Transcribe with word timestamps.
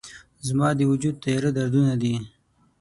زما 0.47 0.67
د 0.77 0.81
وجود 0.91 1.15
تیاره 1.23 1.49
دردونه 1.57 1.93
دي 2.01 2.13